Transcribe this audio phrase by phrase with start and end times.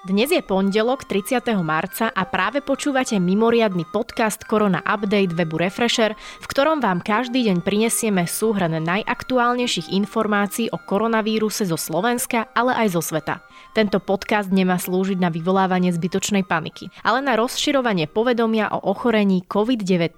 [0.00, 1.44] Dnes je pondelok 30.
[1.60, 7.60] marca a práve počúvate mimoriadny podcast Korona Update webu Refresher, v ktorom vám každý deň
[7.60, 13.44] prinesieme súhrn najaktuálnejších informácií o koronavíruse zo Slovenska, ale aj zo sveta.
[13.76, 20.16] Tento podcast nemá slúžiť na vyvolávanie zbytočnej paniky, ale na rozširovanie povedomia o ochorení COVID-19.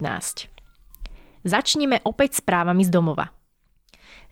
[1.43, 3.42] Začnime opäť správami z domova.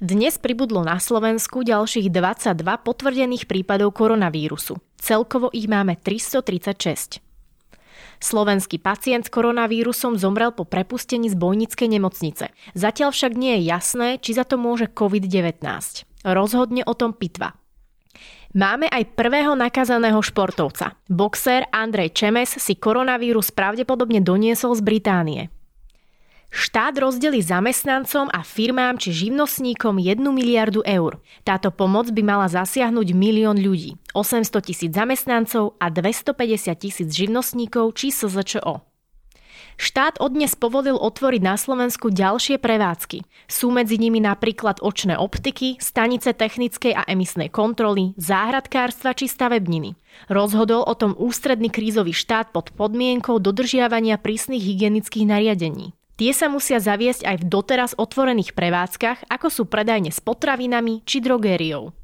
[0.00, 2.56] Dnes pribudlo na Slovensku ďalších 22
[2.88, 4.80] potvrdených prípadov koronavírusu.
[4.96, 7.20] Celkovo ich máme 336.
[8.16, 12.48] Slovenský pacient s koronavírusom zomrel po prepustení z bojnickej nemocnice.
[12.72, 15.60] Zatiaľ však nie je jasné, či za to môže COVID-19.
[16.24, 17.52] Rozhodne o tom pitva.
[18.56, 20.96] Máme aj prvého nakazaného športovca.
[21.12, 25.52] Boxer Andrej Čemes si koronavírus pravdepodobne doniesol z Británie.
[26.50, 31.22] Štát rozdelí zamestnancom a firmám či živnostníkom 1 miliardu eur.
[31.46, 38.10] Táto pomoc by mala zasiahnuť milión ľudí, 800 tisíc zamestnancov a 250 tisíc živnostníkov či
[38.10, 38.82] SZČO.
[39.80, 43.24] Štát odnes povolil otvoriť na Slovensku ďalšie prevádzky.
[43.48, 49.96] Sú medzi nimi napríklad očné optiky, stanice technickej a emisnej kontroly, záhradkárstva či stavebniny.
[50.28, 55.96] Rozhodol o tom ústredný krízový štát pod podmienkou dodržiavania prísnych hygienických nariadení.
[56.20, 61.24] Tie sa musia zaviesť aj v doteraz otvorených prevádzkach, ako sú predajne s potravinami či
[61.24, 61.96] drogériou.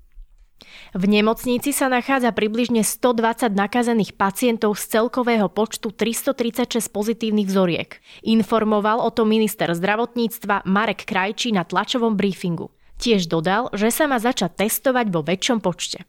[0.96, 8.00] V nemocnici sa nachádza približne 120 nakazených pacientov z celkového počtu 336 pozitívnych vzoriek.
[8.24, 12.72] Informoval o tom minister zdravotníctva Marek Krajčí na tlačovom briefingu.
[12.96, 16.08] Tiež dodal, že sa má začať testovať vo väčšom počte.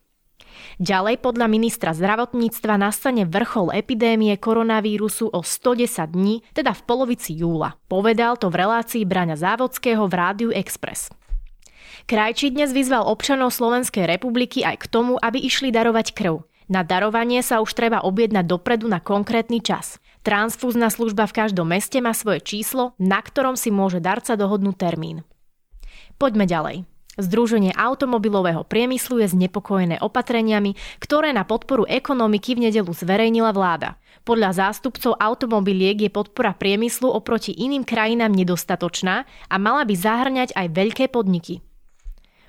[0.78, 7.82] Ďalej podľa ministra zdravotníctva nastane vrchol epidémie koronavírusu o 110 dní, teda v polovici júla.
[7.90, 11.10] Povedal to v relácii Braňa Závodského v Rádiu Express.
[12.06, 16.46] Krajčí dnes vyzval občanov Slovenskej republiky aj k tomu, aby išli darovať krv.
[16.70, 19.98] Na darovanie sa už treba objednať dopredu na konkrétny čas.
[20.22, 25.26] Transfúzna služba v každom meste má svoje číslo, na ktorom si môže darca dohodnúť termín.
[26.22, 26.97] Poďme ďalej.
[27.18, 33.98] Združenie automobilového priemyslu je znepokojené opatreniami, ktoré na podporu ekonomiky v nedelu zverejnila vláda.
[34.22, 40.68] Podľa zástupcov automobiliek je podpora priemyslu oproti iným krajinám nedostatočná a mala by zahrňať aj
[40.70, 41.66] veľké podniky.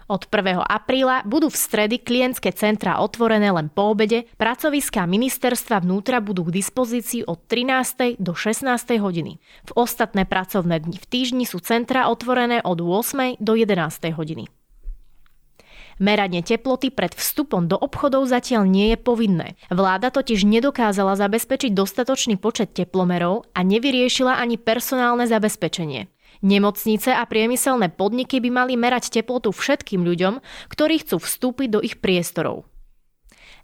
[0.08, 0.60] Od 1.
[0.64, 6.60] apríla budú v stredy klientské centra otvorené len po obede, pracoviská ministerstva vnútra budú k
[6.60, 8.16] dispozícii od 13.
[8.16, 8.68] do 16.
[9.00, 9.36] hodiny.
[9.68, 13.36] V ostatné pracovné dni v týždni sú centra otvorené od 8.
[13.36, 14.12] do 11.
[14.16, 14.57] hodiny.
[15.98, 19.58] Meranie teploty pred vstupom do obchodov zatiaľ nie je povinné.
[19.66, 26.06] Vláda totiž nedokázala zabezpečiť dostatočný počet teplomerov a nevyriešila ani personálne zabezpečenie.
[26.38, 30.38] Nemocnice a priemyselné podniky by mali merať teplotu všetkým ľuďom,
[30.70, 32.70] ktorí chcú vstúpiť do ich priestorov.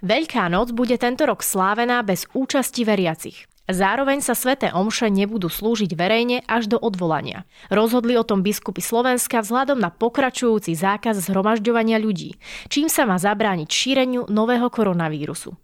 [0.02, 3.46] Veľká noc bude tento rok slávená bez účasti veriacich.
[3.64, 7.48] Zároveň sa sveté omše nebudú slúžiť verejne až do odvolania.
[7.72, 12.36] Rozhodli o tom biskupy Slovenska vzhľadom na pokračujúci zákaz zhromažďovania ľudí,
[12.68, 15.56] čím sa má zabrániť šíreniu nového koronavírusu.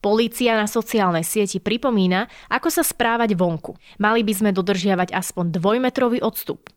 [0.00, 3.76] Polícia na sociálnej sieti pripomína, ako sa správať vonku.
[4.00, 6.72] Mali by sme dodržiavať aspoň dvojmetrový odstup.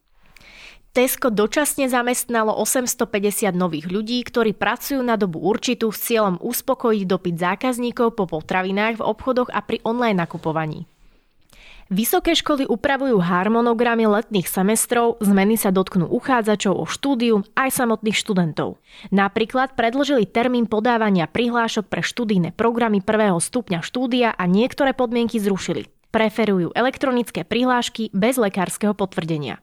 [0.94, 7.36] Tesco dočasne zamestnalo 850 nových ľudí, ktorí pracujú na dobu určitú s cieľom uspokojiť dopyt
[7.42, 10.86] zákazníkov po potravinách v obchodoch a pri online nakupovaní.
[11.90, 18.78] Vysoké školy upravujú harmonogramy letných semestrov, zmeny sa dotknú uchádzačov o štúdium aj samotných študentov.
[19.10, 25.90] Napríklad predlžili termín podávania prihlášok pre študijné programy prvého stupňa štúdia a niektoré podmienky zrušili.
[26.14, 29.58] Preferujú elektronické prihlášky bez lekárskeho potvrdenia.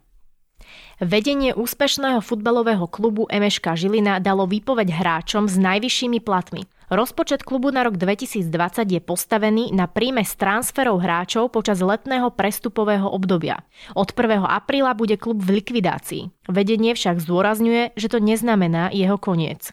[1.01, 6.69] Vedenie úspešného futbalového klubu Emeška Žilina dalo výpoveď hráčom s najvyššími platmi.
[6.91, 8.51] Rozpočet klubu na rok 2020
[8.91, 13.63] je postavený na príjme z transferov hráčov počas letného prestupového obdobia.
[13.95, 14.43] Od 1.
[14.43, 16.51] apríla bude klub v likvidácii.
[16.51, 19.71] Vedenie však zdôrazňuje, že to neznamená jeho koniec.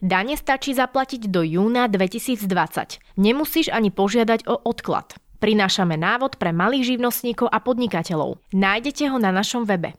[0.00, 3.20] Dane stačí zaplatiť do júna 2020.
[3.20, 5.16] Nemusíš ani požiadať o odklad.
[5.40, 8.36] Prinášame návod pre malých živnostníkov a podnikateľov.
[8.52, 9.96] Nájdete ho na našom webe.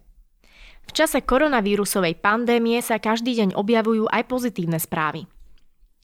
[0.86, 5.26] V čase koronavírusovej pandémie sa každý deň objavujú aj pozitívne správy.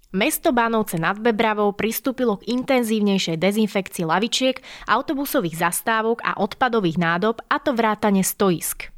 [0.10, 4.58] Mesto Bánovce nad Bebravou pristúpilo k intenzívnejšej dezinfekcii lavičiek,
[4.90, 8.90] autobusových zastávok a odpadových nádob, a to vrátane stoisk.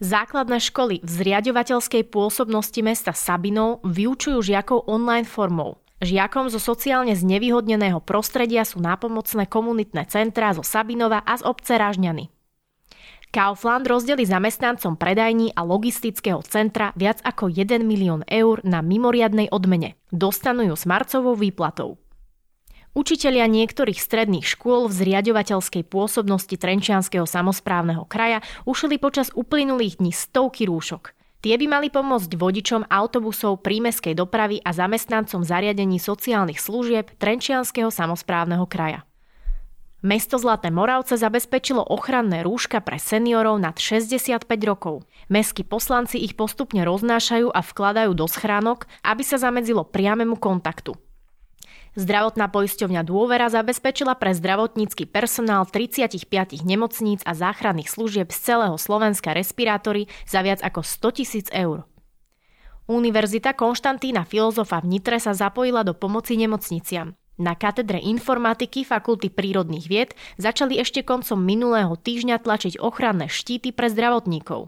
[0.00, 5.83] Základné školy v zriadovateľskej pôsobnosti mesta Sabinov vyučujú žiakov online formou.
[6.04, 12.28] Žiakom zo sociálne znevýhodneného prostredia sú nápomocné komunitné centrá zo Sabinova a z obce Ražňany.
[13.32, 19.98] Kaufland rozdeli zamestnancom predajní a logistického centra viac ako 1 milión eur na mimoriadnej odmene.
[20.12, 21.98] Dostanú ju s marcovou výplatou.
[22.94, 28.38] Učitelia niektorých stredných škôl v zriadovateľskej pôsobnosti Trenčianského samozprávneho kraja
[28.70, 31.23] ušili počas uplynulých dní stovky rúšok.
[31.44, 38.64] Tie by mali pomôcť vodičom autobusov prímeskej dopravy a zamestnancom zariadení sociálnych služieb Trenčianského samozprávneho
[38.64, 39.04] kraja.
[40.00, 45.04] Mesto Zlaté Moravce zabezpečilo ochranné rúška pre seniorov nad 65 rokov.
[45.28, 50.96] Mestskí poslanci ich postupne roznášajú a vkladajú do schránok, aby sa zamedzilo priamemu kontaktu.
[51.94, 56.26] Zdravotná poisťovňa Dôvera zabezpečila pre zdravotnícky personál 35
[56.66, 61.86] nemocníc a záchranných služieb z celého Slovenska respirátory za viac ako 100 tisíc eur.
[62.90, 67.14] Univerzita Konštantína Filozofa v Nitre sa zapojila do pomoci nemocniciam.
[67.38, 73.86] Na katedre informatiky Fakulty prírodných vied začali ešte koncom minulého týždňa tlačiť ochranné štíty pre
[73.86, 74.66] zdravotníkov.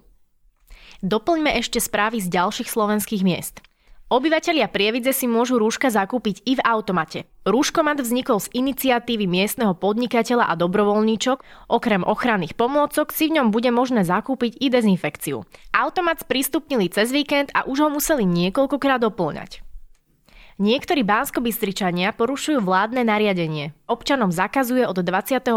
[1.02, 3.67] Doplňme ešte správy z ďalších slovenských miest.
[4.06, 7.26] Obyvatelia Prievidze si môžu rúška zakúpiť i v automate.
[7.43, 11.43] Rúškomat vznikol z iniciatívy miestneho podnikateľa a dobrovoľníčok.
[11.67, 15.43] Okrem ochranných pomôcok si v ňom bude možné zakúpiť i dezinfekciu.
[15.75, 19.67] Automat sprístupnili cez víkend a už ho museli niekoľkokrát doplňať.
[20.62, 21.43] Niektorí bánsko
[22.14, 23.75] porušujú vládne nariadenie.
[23.91, 25.50] Občanom zakazuje od 25.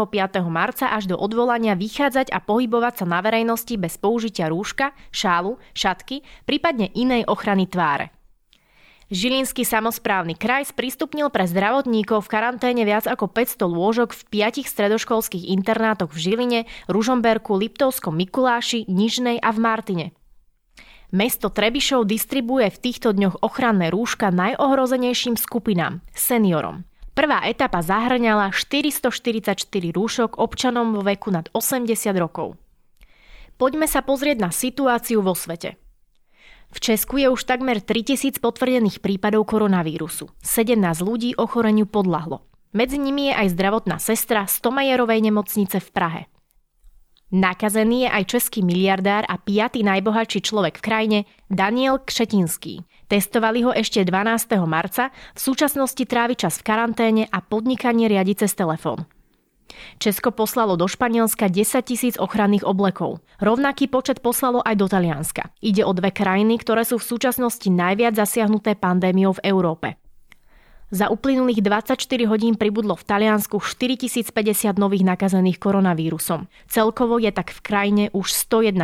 [0.50, 6.26] marca až do odvolania vychádzať a pohybovať sa na verejnosti bez použitia rúška, šálu, šatky,
[6.50, 8.10] prípadne inej ochrany tváre.
[9.10, 15.50] Žilinský samozprávny kraj sprístupnil pre zdravotníkov v karanténe viac ako 500 lôžok v piatich stredoškolských
[15.50, 20.06] internátoch v Žiline, Ružomberku, Liptovskom Mikuláši, Nižnej a v Martine.
[21.10, 26.86] Mesto Trebišov distribuje v týchto dňoch ochranné rúška najohrozenejším skupinám– seniorom.
[27.10, 32.54] Prvá etapa zahrňala 444 rúšok občanom vo veku nad 80 rokov.
[33.58, 35.74] Poďme sa pozrieť na situáciu vo svete.
[36.70, 40.30] V Česku je už takmer 3000 potvrdených prípadov koronavírusu.
[40.42, 42.46] 17 ľudí ochoreniu podľahlo.
[42.70, 46.22] Medzi nimi je aj zdravotná sestra z Tomajerovej nemocnice v Prahe.
[47.30, 52.82] Nakazený je aj český miliardár a piatý najbohatší človek v krajine Daniel Kšetinský.
[53.06, 54.54] Testovali ho ešte 12.
[54.66, 59.06] marca, v súčasnosti trávi čas v karanténe a podnikanie riadi cez telefón.
[59.98, 63.20] Česko poslalo do Španielska 10 tisíc ochranných oblekov.
[63.40, 65.50] Rovnaký počet poslalo aj do Talianska.
[65.64, 70.00] Ide o dve krajiny, ktoré sú v súčasnosti najviac zasiahnuté pandémiou v Európe.
[70.90, 76.50] Za uplynulých 24 hodín pribudlo v Taliansku 4050 nových nakazených koronavírusom.
[76.66, 78.74] Celkovo je tak v krajine už 101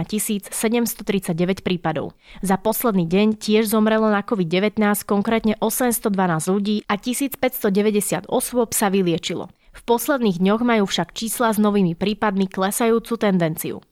[0.55, 2.15] 739 prípadov.
[2.47, 6.07] Za posledný deň tiež zomrelo na COVID-19 konkrétne 812
[6.47, 9.51] ľudí a 1590 osôb sa vyliečilo.
[9.77, 13.85] V posledných dňoch majú však čísla s novými prípadmi klesajúcu tendenciu.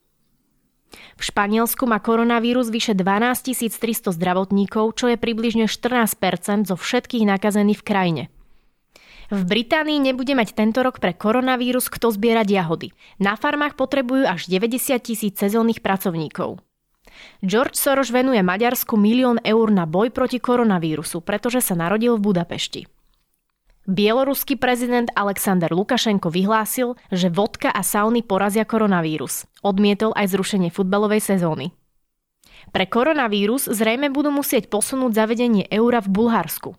[1.15, 7.79] V Španielsku má koronavírus vyše 12 300 zdravotníkov, čo je približne 14% zo všetkých nakazených
[7.83, 8.23] v krajine.
[9.33, 12.87] V Británii nebude mať tento rok pre koronavírus kto zbierať jahody.
[13.17, 16.61] Na farmách potrebujú až 90 tisíc sezónnych pracovníkov.
[17.41, 22.81] George Soros venuje Maďarsku milión eur na boj proti koronavírusu, pretože sa narodil v Budapešti.
[23.85, 29.45] Bieloruský prezident Alexander Lukašenko vyhlásil, že vodka a sauny porazia koronavírus.
[29.61, 31.69] Odmietol aj zrušenie futbalovej sezóny.
[32.73, 36.73] Pre koronavírus zrejme budú musieť posunúť zavedenie eura v Bulharsku.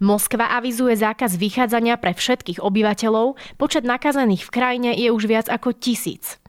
[0.00, 5.76] Moskva avizuje zákaz vychádzania pre všetkých obyvateľov, počet nakazených v krajine je už viac ako
[5.76, 6.41] tisíc.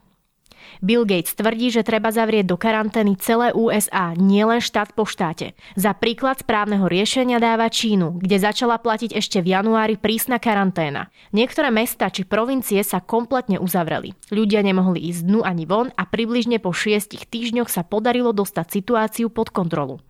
[0.80, 5.54] Bill Gates tvrdí, že treba zavrieť do karantény celé USA, nielen štát po štáte.
[5.78, 11.14] Za príklad správneho riešenia dáva Čínu, kde začala platiť ešte v januári prísna karanténa.
[11.36, 14.16] Niektoré mesta či provincie sa kompletne uzavreli.
[14.34, 19.28] Ľudia nemohli ísť dnu ani von a približne po šiestich týždňoch sa podarilo dostať situáciu
[19.28, 20.02] pod kontrolu.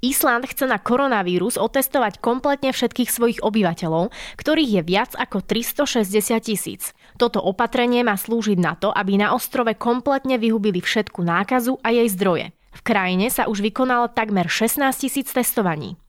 [0.00, 4.08] Island chce na koronavírus otestovať kompletne všetkých svojich obyvateľov,
[4.40, 6.96] ktorých je viac ako 360 tisíc.
[7.20, 12.08] Toto opatrenie má slúžiť na to, aby na ostrove kompletne vyhubili všetku nákazu a jej
[12.08, 12.56] zdroje.
[12.72, 16.00] V krajine sa už vykonalo takmer 16 tisíc testovaní.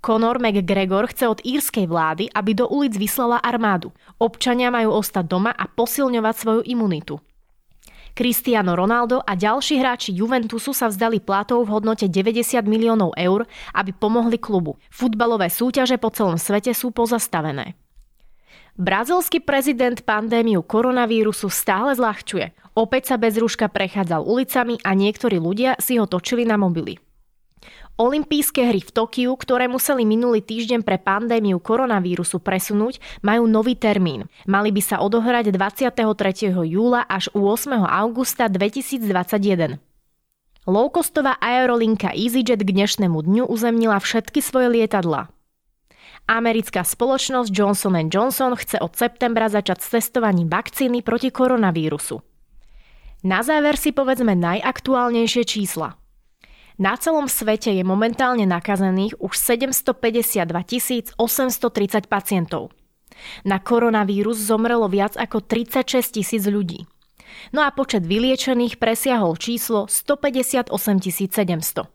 [0.00, 3.92] Conor McGregor chce od írskej vlády, aby do ulic vyslala armádu.
[4.16, 7.20] Občania majú ostať doma a posilňovať svoju imunitu.
[8.16, 13.44] Cristiano Ronaldo a ďalší hráči Juventusu sa vzdali platov v hodnote 90 miliónov eur,
[13.76, 14.80] aby pomohli klubu.
[14.88, 17.76] Futbalové súťaže po celom svete sú pozastavené.
[18.74, 22.50] Brazilský prezident pandémiu koronavírusu stále zľahčuje.
[22.74, 26.98] Opäť sa bez rúška prechádzal ulicami a niektorí ľudia si ho točili na mobily.
[27.94, 34.26] Olympijské hry v Tokiu, ktoré museli minulý týždeň pre pandémiu koronavírusu presunúť, majú nový termín.
[34.50, 35.94] Mali by sa odohrať 23.
[36.66, 37.78] júla až 8.
[37.78, 39.78] augusta 2021.
[40.66, 45.30] Lowcostová aerolinka EasyJet k dnešnému dňu uzemnila všetky svoje lietadla.
[46.24, 52.22] Americká spoločnosť Johnson Johnson chce od septembra začať s testovaním vakcíny proti koronavírusu.
[53.24, 55.96] Na záver si povedzme najaktuálnejšie čísla–
[56.74, 62.74] na celom svete je momentálne nakazených už 752 830 pacientov.
[63.46, 66.82] Na koronavírus zomrelo viac ako 36 tisíc ľudí.
[67.54, 71.93] No a počet vyliečených presiahol číslo 158 700.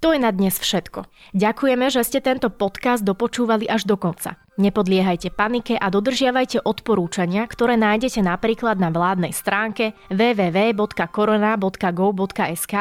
[0.00, 1.04] To je na dnes všetko.
[1.36, 4.40] Ďakujeme, že ste tento podcast dopočúvali až do konca.
[4.56, 12.74] Nepodliehajte panike a dodržiavajte odporúčania, ktoré nájdete napríklad na vládnej stránke www.corona.gov.sk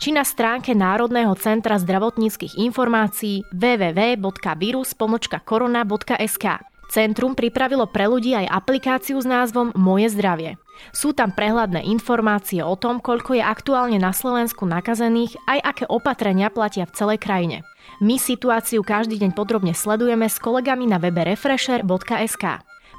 [0.00, 6.46] či na stránke Národného centra zdravotníckých informácií www.virus.corona.sk.
[6.86, 10.56] Centrum pripravilo pre ľudí aj aplikáciu s názvom Moje zdravie.
[10.92, 16.48] Sú tam prehľadné informácie o tom, koľko je aktuálne na Slovensku nakazených, aj aké opatrenia
[16.48, 17.66] platia v celej krajine.
[18.02, 22.44] My situáciu každý deň podrobne sledujeme s kolegami na webe refresher.sk.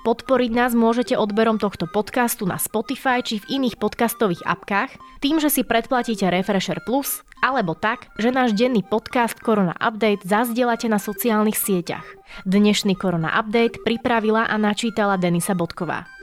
[0.08, 5.52] Podporiť nás môžete odberom tohto podcastu na Spotify či v iných podcastových apkách, tým, že
[5.52, 11.60] si predplatíte Refresher Plus, alebo tak, že náš denný podcast Korona Update zazdielate na sociálnych
[11.60, 12.08] sieťach.
[12.48, 16.17] Dnešný Korona Update pripravila a načítala Denisa Bodková.